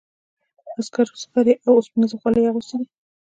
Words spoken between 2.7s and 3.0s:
دي.